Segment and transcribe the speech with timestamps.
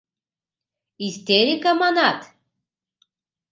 [1.07, 2.19] Истерика, манат?